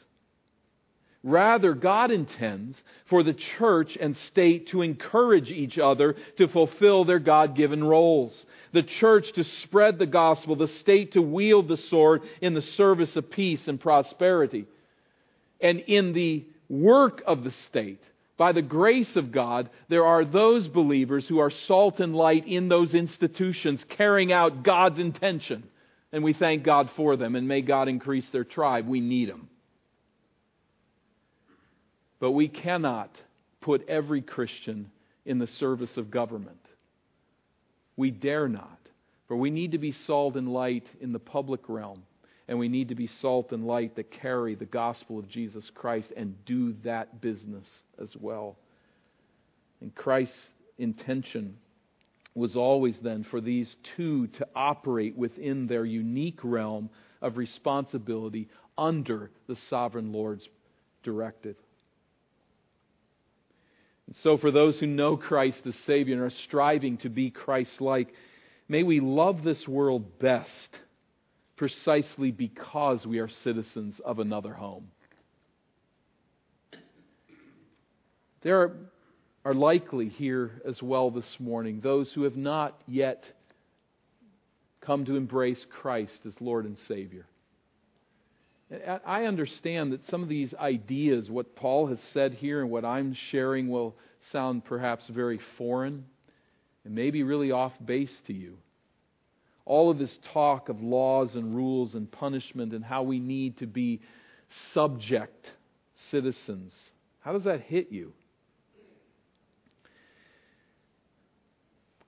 [1.24, 7.18] Rather, God intends for the church and state to encourage each other to fulfill their
[7.18, 8.44] God given roles.
[8.72, 13.16] The church to spread the gospel, the state to wield the sword in the service
[13.16, 14.66] of peace and prosperity.
[15.60, 18.02] And in the work of the state,
[18.36, 22.68] by the grace of God, there are those believers who are salt and light in
[22.68, 25.64] those institutions, carrying out God's intention.
[26.12, 28.88] And we thank God for them, and may God increase their tribe.
[28.88, 29.48] We need them.
[32.18, 33.10] But we cannot
[33.60, 34.90] put every Christian
[35.24, 36.60] in the service of government.
[37.96, 38.78] We dare not.
[39.28, 42.02] For we need to be salt and light in the public realm
[42.48, 46.12] and we need to be salt and light that carry the gospel of Jesus Christ
[46.16, 47.66] and do that business
[48.00, 48.56] as well.
[49.80, 50.34] And Christ's
[50.78, 51.56] intention
[52.34, 56.90] was always then for these two to operate within their unique realm
[57.22, 60.46] of responsibility under the sovereign Lord's
[61.02, 61.56] directive.
[64.06, 67.80] And so, for those who know Christ as Savior and are striving to be Christ
[67.80, 68.08] like,
[68.68, 70.50] may we love this world best
[71.56, 74.88] precisely because we are citizens of another home.
[78.42, 78.76] There are,
[79.44, 83.24] are likely here as well this morning those who have not yet
[84.80, 87.26] come to embrace Christ as Lord and Savior.
[89.06, 93.16] I understand that some of these ideas, what Paul has said here and what I'm
[93.30, 93.94] sharing, will
[94.32, 96.04] sound perhaps very foreign
[96.84, 98.56] and maybe really off base to you
[99.66, 103.66] all of this talk of laws and rules and punishment and how we need to
[103.66, 104.00] be
[104.72, 105.50] subject
[106.10, 106.72] citizens,
[107.20, 108.12] how does that hit you?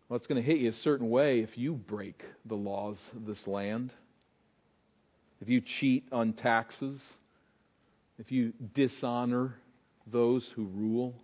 [0.08, 3.26] Well, it's going to hit you a certain way if you break the laws of
[3.26, 3.92] this land.
[5.40, 7.00] If you cheat on taxes,
[8.18, 9.56] if you dishonor
[10.06, 11.14] those who rule.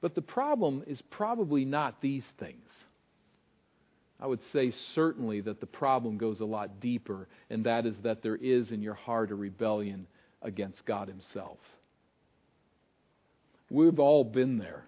[0.00, 2.68] But the problem is probably not these things.
[4.20, 8.22] I would say certainly that the problem goes a lot deeper, and that is that
[8.22, 10.06] there is in your heart a rebellion
[10.42, 11.58] against God Himself.
[13.70, 14.84] We've all been there.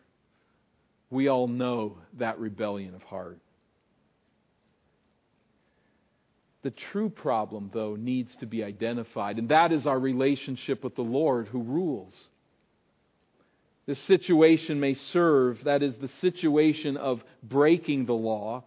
[1.09, 3.39] We all know that rebellion of heart.
[6.63, 11.03] The true problem, though, needs to be identified, and that is our relationship with the
[11.03, 12.15] Lord who rules.
[13.87, 18.65] This situation may serve, that is, the situation of breaking the law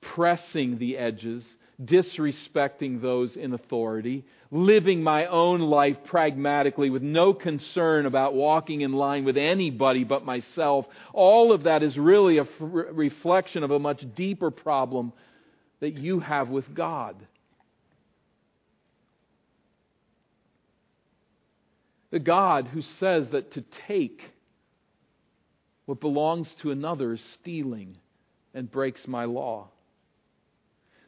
[0.00, 1.44] pressing the edges,
[1.82, 8.92] disrespecting those in authority, living my own life pragmatically with no concern about walking in
[8.92, 10.86] line with anybody but myself.
[11.12, 15.12] All of that is really a f- reflection of a much deeper problem
[15.80, 17.16] that you have with God.
[22.10, 24.20] The God who says that to take
[25.86, 27.96] what belongs to another is stealing
[28.52, 29.68] and breaks my law.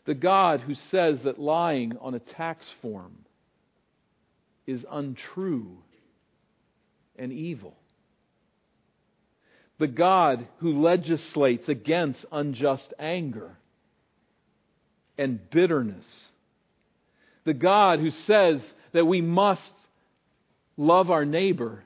[0.04, 3.16] The God who says that lying on a tax form
[4.66, 5.78] is untrue
[7.16, 7.76] and evil.
[9.78, 13.56] The God who legislates against unjust anger
[15.18, 16.04] and bitterness.
[17.44, 18.60] The God who says
[18.92, 19.72] that we must
[20.76, 21.82] love our neighbor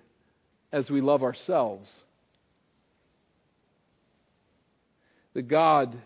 [0.72, 1.88] as we love ourselves.
[5.34, 5.96] The God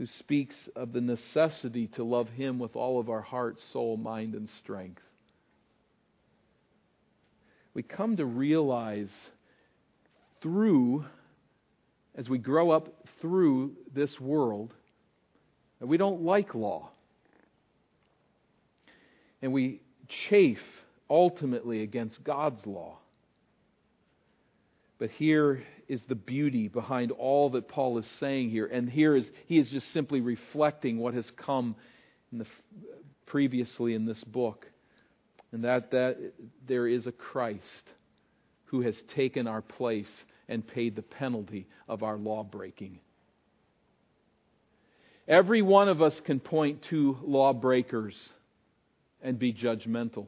[0.00, 4.34] who speaks of the necessity to love Him with all of our heart, soul, mind,
[4.34, 5.02] and strength.
[7.74, 9.10] We come to realize
[10.40, 11.04] through,
[12.14, 12.88] as we grow up
[13.20, 14.72] through this world,
[15.80, 16.88] that we don't like law.
[19.42, 19.82] And we
[20.30, 20.56] chafe
[21.10, 22.96] ultimately against God's law.
[25.00, 28.66] But here is the beauty behind all that Paul is saying here.
[28.66, 31.74] And here is he is just simply reflecting what has come
[32.30, 32.46] in the,
[33.24, 34.66] previously in this book.
[35.52, 36.32] And that, that
[36.68, 37.64] there is a Christ
[38.66, 40.10] who has taken our place
[40.48, 43.00] and paid the penalty of our law breaking.
[45.26, 48.14] Every one of us can point to lawbreakers
[49.22, 50.26] and be judgmental.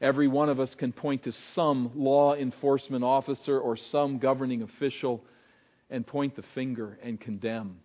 [0.00, 5.24] Every one of us can point to some law enforcement officer or some governing official
[5.88, 7.78] and point the finger and condemn.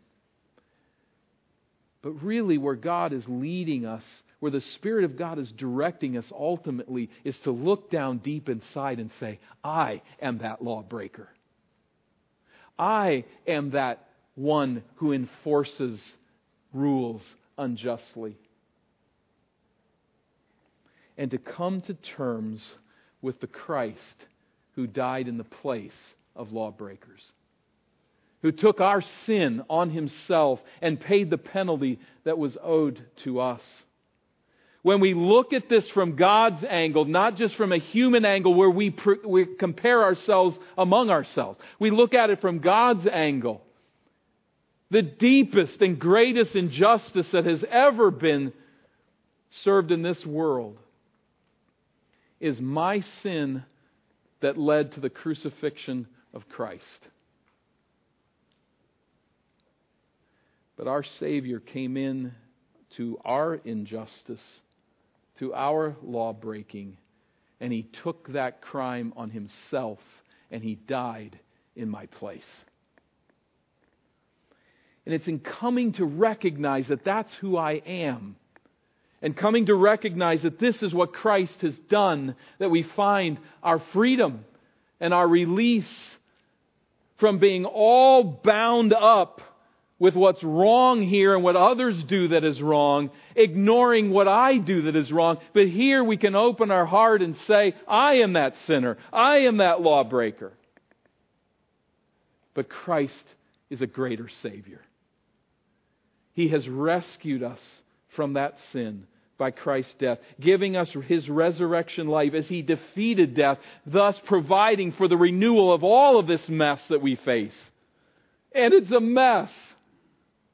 [2.01, 4.03] But really, where God is leading us,
[4.39, 8.99] where the Spirit of God is directing us ultimately, is to look down deep inside
[8.99, 11.29] and say, I am that lawbreaker.
[12.77, 16.01] I am that one who enforces
[16.73, 17.21] rules
[17.57, 18.35] unjustly
[21.21, 22.59] and to come to terms
[23.21, 23.99] with the Christ
[24.75, 25.93] who died in the place
[26.35, 27.21] of lawbreakers,
[28.41, 33.61] who took our sin on himself and paid the penalty that was owed to us.
[34.81, 38.71] When we look at this from God's angle, not just from a human angle where
[38.71, 43.61] we, pr- we compare ourselves among ourselves, we look at it from God's angle.
[44.89, 48.53] The deepest and greatest injustice that has ever been
[49.63, 50.79] served in this world
[52.41, 53.63] is my sin
[54.41, 57.07] that led to the crucifixion of Christ.
[60.75, 62.33] But our Savior came in
[62.97, 64.41] to our injustice,
[65.37, 66.97] to our law breaking,
[67.59, 69.99] and He took that crime on Himself
[70.49, 71.39] and He died
[71.75, 72.41] in my place.
[75.05, 78.35] And it's in coming to recognize that that's who I am
[79.21, 83.79] and coming to recognize that this is what Christ has done, that we find our
[83.93, 84.45] freedom
[84.99, 86.09] and our release
[87.17, 89.41] from being all bound up
[89.99, 94.83] with what's wrong here and what others do that is wrong, ignoring what I do
[94.83, 95.37] that is wrong.
[95.53, 98.97] But here we can open our heart and say, I am that sinner.
[99.13, 100.53] I am that lawbreaker.
[102.55, 103.23] But Christ
[103.69, 104.81] is a greater Savior.
[106.33, 107.61] He has rescued us
[108.15, 109.05] from that sin
[109.41, 115.07] by Christ's death, giving us his resurrection life as he defeated death, thus providing for
[115.07, 117.55] the renewal of all of this mess that we face.
[118.53, 119.49] And it's a mess.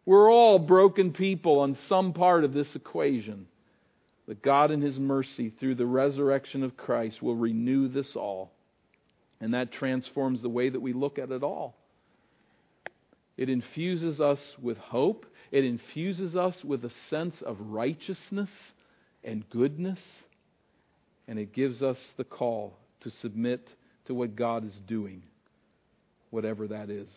[0.05, 3.47] We're all broken people on some part of this equation.
[4.25, 8.53] But God, in His mercy, through the resurrection of Christ, will renew this all.
[9.41, 11.75] And that transforms the way that we look at it all.
[13.35, 15.25] It infuses us with hope.
[15.51, 18.49] It infuses us with a sense of righteousness
[19.23, 19.99] and goodness,
[21.27, 23.67] and it gives us the call to submit
[24.05, 25.21] to what God is doing,
[26.29, 27.09] whatever that is.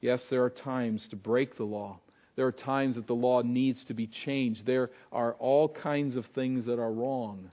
[0.00, 2.00] Yes, there are times to break the law.
[2.36, 4.64] There are times that the law needs to be changed.
[4.64, 7.50] There are all kinds of things that are wrong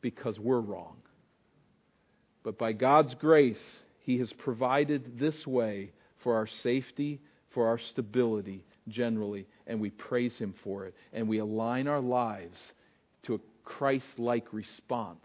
[0.00, 0.96] because we're wrong.
[2.42, 3.60] But by God's grace,
[4.04, 5.92] He has provided this way
[6.22, 7.20] for our safety,
[7.52, 10.94] for our stability, generally, and we praise Him for it.
[11.12, 12.56] And we align our lives
[13.24, 15.24] to a Christ like response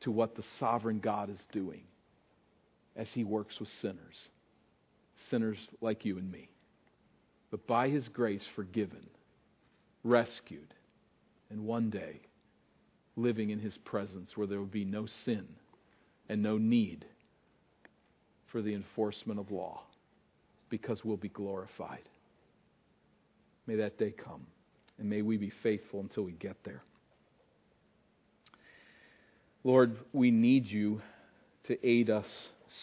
[0.00, 1.82] to what the sovereign God is doing
[2.96, 4.28] as He works with sinners,
[5.30, 6.48] sinners like you and me.
[7.50, 9.06] But by His grace, forgiven,
[10.04, 10.74] rescued,
[11.50, 12.20] and one day
[13.16, 15.46] living in His presence where there will be no sin
[16.28, 17.04] and no need
[18.52, 19.82] for the enforcement of law
[20.70, 22.02] because we'll be glorified.
[23.68, 24.46] May that day come.
[24.98, 26.82] And may we be faithful until we get there.
[29.62, 31.02] Lord, we need you
[31.66, 32.26] to aid us.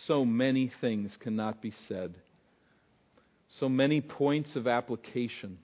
[0.05, 2.13] So many things cannot be said,
[3.59, 5.57] so many points of application.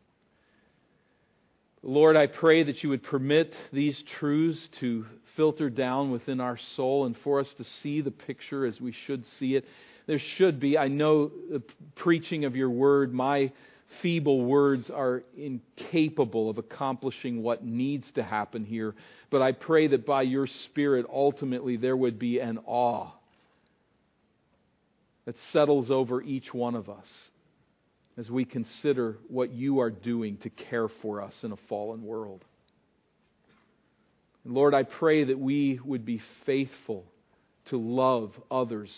[1.84, 5.06] Lord, I pray that you would permit these truths to
[5.36, 9.24] filter down within our soul and for us to see the picture as we should
[9.40, 9.66] see it.
[10.08, 11.62] There should be, I know, the
[11.96, 13.52] preaching of your word, my
[14.02, 18.96] feeble words are incapable of accomplishing what needs to happen here.
[19.30, 23.10] But I pray that by your Spirit, ultimately, there would be an awe
[25.26, 27.08] that settles over each one of us
[28.18, 32.44] as we consider what you are doing to care for us in a fallen world.
[34.44, 37.06] And Lord, I pray that we would be faithful
[37.66, 38.92] to love others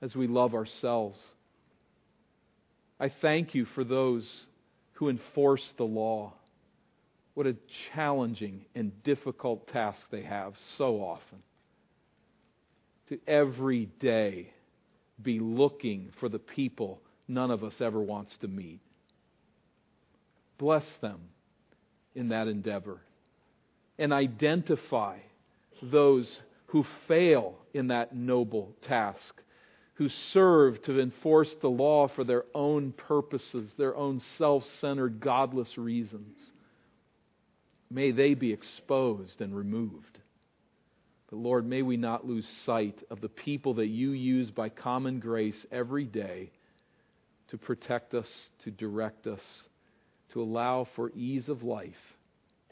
[0.00, 1.18] as we love ourselves.
[3.00, 4.28] I thank you for those
[4.94, 6.34] who enforce the law.
[7.34, 7.56] What a
[7.94, 11.38] challenging and difficult task they have so often.
[13.10, 14.52] To every day
[15.22, 18.80] be looking for the people none of us ever wants to meet.
[20.58, 21.20] Bless them
[22.14, 23.00] in that endeavor
[23.98, 25.18] and identify
[25.82, 29.34] those who fail in that noble task,
[29.98, 35.76] who serve to enforce the law for their own purposes, their own self centered, godless
[35.76, 36.36] reasons.
[37.90, 40.18] May they be exposed and removed.
[41.28, 45.18] But Lord, may we not lose sight of the people that you use by common
[45.18, 46.52] grace every day
[47.48, 48.28] to protect us,
[48.62, 49.42] to direct us,
[50.32, 51.90] to allow for ease of life.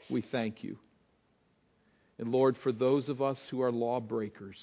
[0.09, 0.77] We thank you.
[2.19, 4.57] And Lord, for those of us who are lawbreakers,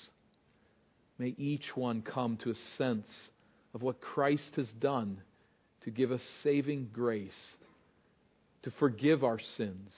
[1.18, 3.08] may each one come to a sense
[3.74, 5.20] of what Christ has done
[5.82, 7.56] to give us saving grace,
[8.62, 9.92] to forgive our sins,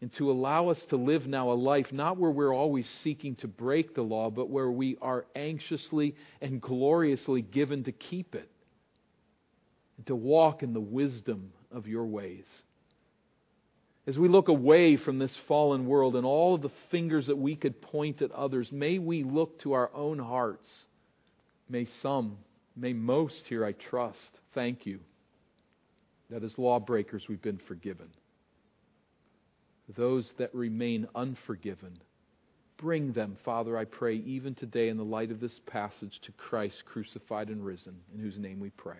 [0.00, 3.48] and to allow us to live now a life not where we're always seeking to
[3.48, 8.48] break the law, but where we are anxiously and gloriously given to keep it
[9.98, 12.46] and to walk in the wisdom of your ways.
[14.06, 17.54] As we look away from this fallen world and all of the fingers that we
[17.54, 20.68] could point at others, may we look to our own hearts.
[21.68, 22.38] May some,
[22.74, 25.00] may most here, I trust, thank you
[26.30, 28.08] that as lawbreakers we've been forgiven.
[29.96, 31.98] Those that remain unforgiven,
[32.76, 36.84] bring them, Father, I pray, even today in the light of this passage, to Christ
[36.86, 38.98] crucified and risen, in whose name we pray.